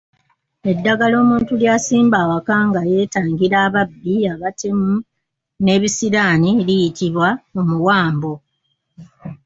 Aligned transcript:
Eddagala 0.71 1.15
omuntu 1.23 1.51
ly’asimba 1.61 2.15
awaka 2.23 2.55
nga 2.67 2.81
yeetangira 2.91 3.57
ababbi, 3.67 4.13
abatemu 4.33 4.93
n’ebisiraani 5.63 6.49
liyitibwa 6.67 7.29
Omuwambo. 7.59 8.33